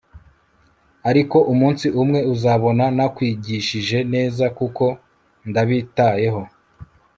[1.09, 4.85] Ariko umunsi umwe uzabona nakwigishije neza kuko
[5.49, 6.41] ndabitayeho